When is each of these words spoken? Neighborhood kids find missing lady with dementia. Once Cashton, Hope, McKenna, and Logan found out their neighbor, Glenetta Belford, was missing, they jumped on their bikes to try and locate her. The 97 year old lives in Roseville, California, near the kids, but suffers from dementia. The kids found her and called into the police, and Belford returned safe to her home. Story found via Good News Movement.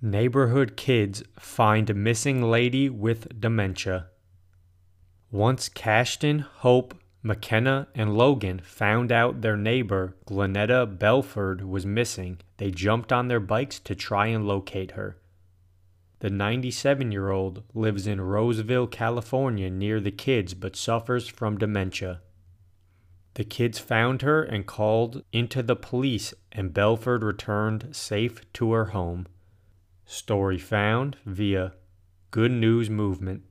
Neighborhood 0.00 0.76
kids 0.76 1.24
find 1.40 1.92
missing 1.92 2.40
lady 2.40 2.88
with 2.88 3.40
dementia. 3.40 4.06
Once 5.32 5.68
Cashton, 5.68 6.38
Hope, 6.38 6.94
McKenna, 7.20 7.88
and 7.96 8.16
Logan 8.16 8.60
found 8.60 9.10
out 9.10 9.40
their 9.40 9.56
neighbor, 9.56 10.14
Glenetta 10.24 10.86
Belford, 10.86 11.62
was 11.62 11.84
missing, 11.84 12.38
they 12.58 12.70
jumped 12.70 13.12
on 13.12 13.26
their 13.26 13.40
bikes 13.40 13.80
to 13.80 13.96
try 13.96 14.28
and 14.28 14.46
locate 14.46 14.92
her. 14.92 15.18
The 16.20 16.30
97 16.30 17.10
year 17.10 17.30
old 17.30 17.64
lives 17.74 18.06
in 18.06 18.20
Roseville, 18.20 18.86
California, 18.86 19.68
near 19.68 19.98
the 19.98 20.12
kids, 20.12 20.54
but 20.54 20.76
suffers 20.76 21.26
from 21.26 21.58
dementia. 21.58 22.20
The 23.34 23.42
kids 23.42 23.80
found 23.80 24.22
her 24.22 24.44
and 24.44 24.64
called 24.64 25.24
into 25.32 25.60
the 25.60 25.76
police, 25.76 26.34
and 26.52 26.72
Belford 26.72 27.24
returned 27.24 27.96
safe 27.96 28.40
to 28.52 28.70
her 28.70 28.86
home. 28.86 29.26
Story 30.10 30.56
found 30.56 31.18
via 31.26 31.74
Good 32.30 32.50
News 32.50 32.88
Movement. 32.88 33.42